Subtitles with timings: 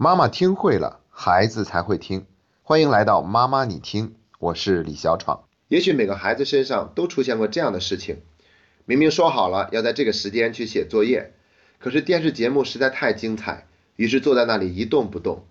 [0.00, 2.24] 妈妈听会了，孩子才会听。
[2.62, 5.42] 欢迎来到妈妈你听，我是李小闯。
[5.66, 8.22] 也许每个孩子身上都出现过这样的事情：
[8.84, 11.32] 明明说好了要在这个时间去写作业，
[11.80, 13.66] 可是电视节目实在太精彩，
[13.96, 15.44] 于是坐在那里一动不动。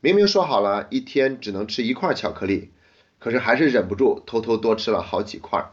[0.00, 2.72] 明明说好了一天只能吃一块巧克力，
[3.18, 5.70] 可是还是忍不住偷偷多吃了好几块。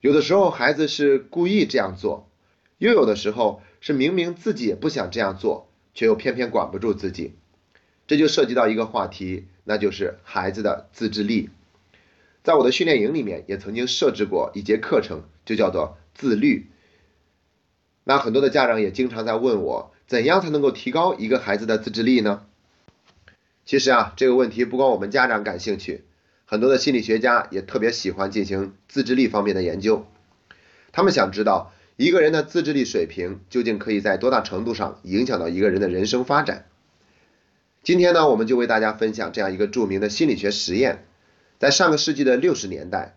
[0.00, 2.30] 有的时候孩子是故意这样做，
[2.78, 5.66] 又有的时候是明明自己也不想这样做。
[5.94, 7.34] 却又偏偏管不住自己，
[8.06, 11.50] 这就涉及到一个话题，那就是孩子的自制力。
[12.42, 16.70] 在我的训练营里面，也曾经设置过一节课程，就叫做自律。
[18.04, 22.44] 那很多的家长也经常在问我，怎样才能够提高一个孩子的自制力呢？
[23.64, 26.02] 其实啊，这个问题不光我们家长感兴趣，
[26.46, 30.06] 很多的心理学家也特别喜欢进行自制力方面的研究，
[30.90, 31.72] 他们想知道。
[31.96, 36.66] 一个人的自制力水平究竟可以在多大程度上影响到一个人的人生发展？
[37.82, 41.04] 今天呢，我们就为大家分享这样一个著名的心理学实验。
[41.58, 43.14] 在上个世纪的六十年代，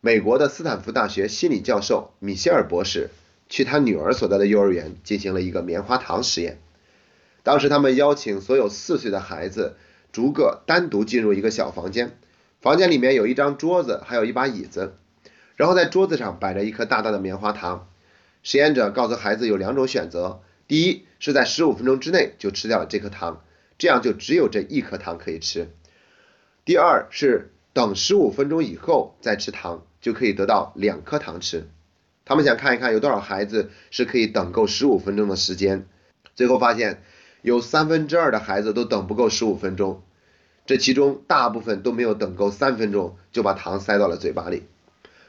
[0.00, 3.10] 美国的斯坦福大学心理教授米歇尔博士
[3.48, 6.58] 去他女儿所在的幼儿园进行了一个棉花糖实验。
[7.42, 9.76] 当时他们邀请所有四岁的孩子
[10.12, 12.16] 逐个单独进入一个小房间，
[12.60, 14.94] 房间里面有一张桌子，还有一把椅子。
[15.58, 17.88] 然后在桌子上摆着一颗大大的棉花糖，
[18.44, 23.42] 实验者告诉孩子有两种选择：第一是在十五分钟之内就吃掉了这颗糖，
[23.76, 25.66] 这样就只有这一颗糖可以吃；
[26.64, 31.66] 第二是等十五分钟以后再吃糖，就可以得到两颗糖吃。
[32.24, 35.88] 他们想看一看有多少孩子是可以等够十五分钟的时间，
[36.36, 37.02] 最后发现
[37.42, 40.04] 有三分之二的孩子都等不够十五分钟，
[40.66, 44.62] 这其中大部分都没有等够三分钟就把糖塞到了嘴巴里。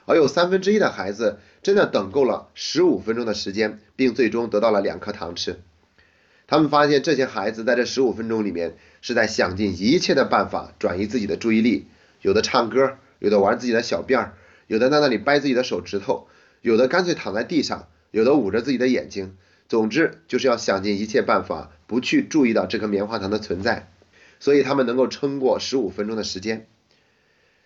[0.10, 5.60] 而有三分之一的孩子真的等够了十五分钟的时间，并最终得到了两颗糖吃。
[6.48, 11.86] 他们发现这些孩子在这十五分钟里面是在想尽一切的办法转移自己的注意力，
[12.24, 14.34] 有的唱歌，有的玩自己的小辫儿，
[14.66, 16.28] 有的在那里掰自己的手指头，
[16.64, 19.38] 有的干脆躺在地上，有的捂着自己的眼睛。
[19.68, 23.92] 总之就是要想尽一切办法不去注意到这颗棉花糖的存在，
[24.40, 26.66] 所以他们能够撑过十五分钟的时间。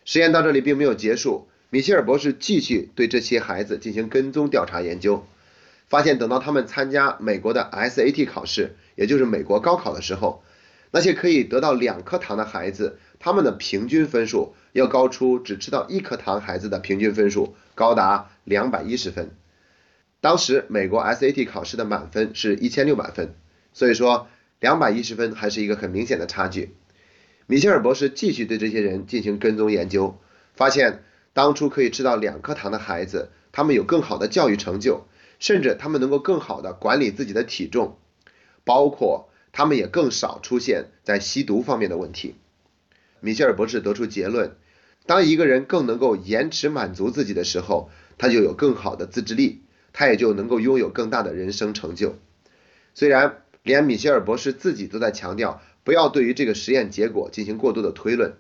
[0.03, 1.47] 实验到这里并没有结束。
[1.73, 5.25] 米歇尔博士继续对这些孩子进行跟踪调查研究，
[5.87, 10.43] 发现等到他们参加美国的 SAT 考试，也就是美国高考的时候，
[10.91, 19.31] 那些可以得到两颗糖的孩子，他们的平均分数要高出只吃到一颗糖孩子的平均分数，高达两百一十分。
[20.21, 23.33] 当时美国 SAT 考试的满分是一千六百分，
[23.73, 24.27] 所以说
[24.59, 26.75] 两百一十分还是一个很明显的差距。
[27.47, 30.19] 米歇尔博士继续对这些人进行跟踪研究，
[30.53, 31.01] 发现。
[31.33, 35.05] 当初可以吃到两颗糖的孩子，他们有更好的教育成就，
[35.39, 37.97] 甚至他们能够更好的管理自己的体重，
[38.63, 42.35] 包括他们也更少出现在吸毒方面的问题。
[43.19, 44.55] 米歇尔博士得出结论：
[45.05, 52.15] 当一个人更能够延迟满足自己的时候，他就有更好的自制力，他也就能够拥有更大的人生成就。
[52.93, 58.33] 虽然连米歇尔博士自己都在强调，不要对于这个实验结果进行过多的推论。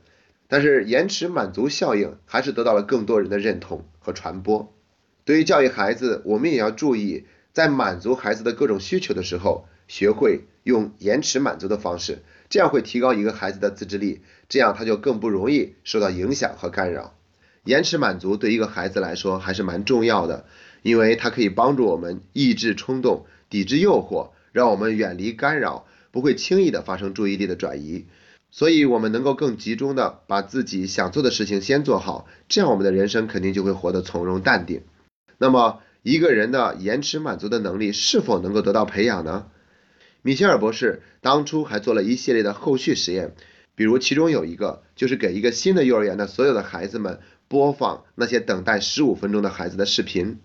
[0.47, 4.73] 但是延迟满足效应还是得到了更多人的认同和传播。
[5.25, 17.15] 对于教育孩子，我们也要注意，在满足孩子的各种需求的时候，学会用延迟满足的方式，这样会提高一个孩子的自制力，这样他就更不容易受到影响和干扰。
[17.63, 20.45] 延迟满足对一个孩子来说还是蛮重要的，
[20.81, 28.05] 因为它可以帮助我们抑制冲动、抵制诱惑，让我们远离干扰，不会轻易的发生注意力的转移。
[28.55, 34.83] 所以，我们能够更集中的把自己想做的事情先做好，这样我们的人生肯定就会活得从容淡定。
[35.39, 39.47] 那么，一个人的延迟满足的能力是否能够得到培养呢？
[40.21, 43.33] 米歇尔博士当初还做了一系列的后续实验，
[43.73, 50.37] 比如其中有一个就是给一个新的幼儿园的所有的孩子们播放那些等待十五分钟的孩子的视频，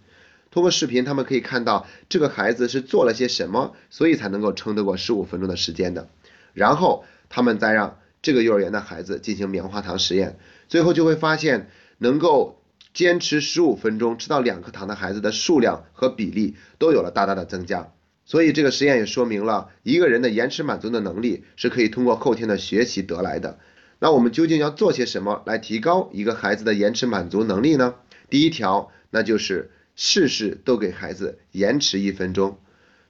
[0.51, 6.09] 通过视频他们可以看到这个孩子是做了些什么，所以才能够撑得过十五分钟的时间的，
[6.55, 7.05] 然后。
[7.31, 10.39] 他们再让这个幼儿园的孩子进行棉花糖实验，
[10.69, 12.63] 最后就会发现，能够
[12.93, 17.93] 坚持十五分钟吃到两颗糖的孩子的数量和比例都有了大大的增加。
[18.25, 23.59] 所以这个实验也说明了，一个人的延迟满足的能力是可以通过后天的学习得来的。
[24.01, 27.95] 那我们究竟要做些什么来提高一个孩子的延迟满足能力呢？
[28.29, 32.59] 第一条，那就是事事都给孩子延迟一分钟。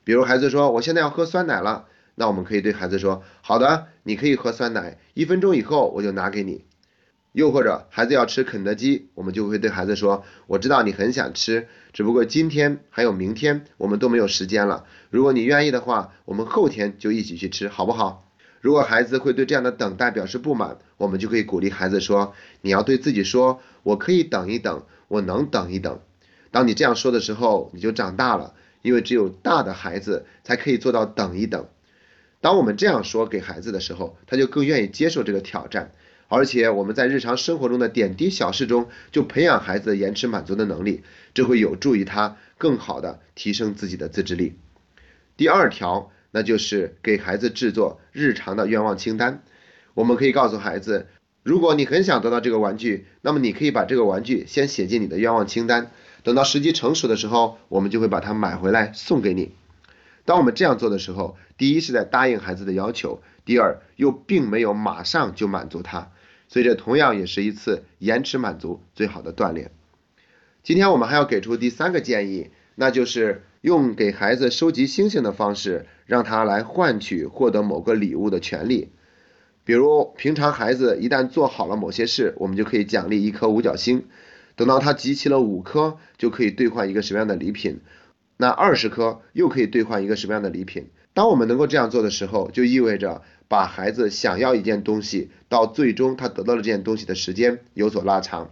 [0.05, 1.87] 比如孩子说，我现在要喝酸奶了。
[2.19, 6.65] 那我们可以对孩子说：“好的，你可以喝酸奶，一分钟以后我就拿给你。”
[7.31, 14.85] 又或者孩子要吃肯德基，我们就会对孩子说：“我知道你很想吃，只不过今天还有明天我们都没有时间了。
[15.11, 18.25] 如果你愿意的话，我们后天就一起去吃，好不好？”
[18.61, 26.01] 如果孩子会对这样的等待表示不满，我们就可以鼓励孩子说：“你要对自己说，我可以等一等，我能等一等。”
[26.51, 31.69] 当你这样说的时候，你就长大了，因为只有大的孩子才可以做到等一等。
[32.41, 35.93] 当我们这样说给孩子的时候，他就更愿意接受这个挑战。
[36.29, 41.03] 而且我们在日常生活中的点滴小事中，就培养孩子延迟满足的能力，
[41.33, 44.55] 这会有助于他更好的提升自己的自制力。
[45.39, 49.43] 第二条，那就是给孩子制作日常的愿望清单。
[49.95, 51.07] 我们可以告诉孩子，
[51.43, 55.91] 如果你很想得到这个玩具，那么你可以把这个玩具先写进你的愿望清单，
[56.23, 59.53] 等到时机成熟的时候，我们就会把它买回来送给你。
[60.29, 66.11] 当我们这样做的时候，第一是在答应孩子的要求，第二又并没有马上就满足他。
[66.49, 69.71] 所以这同样也是一次延迟满足最好的锻炼。
[70.63, 78.91] 今天我们还要给出第三个建议，那就是用给孩子收集星星的方式，让他来换取获得某个礼物的权利。
[79.65, 84.05] 比如平常孩子一旦做好了某些事，我们就可以奖励一颗五角星。
[84.57, 87.81] 等到他集齐了五颗，就可以兑换一个什么样的礼品？
[88.39, 90.89] 那二十颗又可以兑换一个什么样的礼品？
[91.13, 93.23] 当我们能够这样做的时候，就意味着。
[93.51, 98.51] 把孩子想要一件东西到最终他得到了这件东西的时间有所拉长，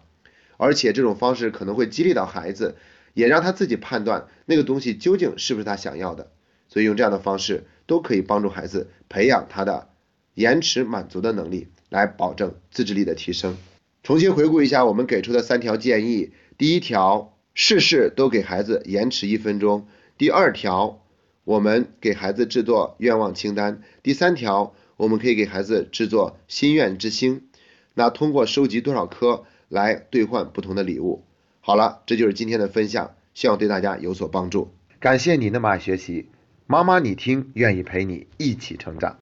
[0.56, 2.76] 而且这种方式可能会激励到孩子，
[3.12, 6.30] 也让他自己判断那个东西究竟是不是他想要的。
[6.70, 9.90] 所以用这样的方式都可以帮助孩子培养他的
[10.32, 13.58] 延迟满足的能力，来保证自制力的提升。
[14.02, 21.02] 重新回顾一下我们给出的三条建议：第一条，事事都给孩子延迟一分钟；第二条，
[21.42, 24.72] 我们给孩子制作愿望清单；第三条。
[24.98, 27.42] 我们可以给孩子制作心愿之星，
[27.92, 31.22] 那通过收集多少颗来兑换不同的礼物。
[31.60, 34.70] 好了，这就是今天的分享，希望对大家有所帮助。
[34.98, 36.30] 感谢你那么爱学习，
[36.66, 39.14] 妈妈你听，愿意陪你一起成长。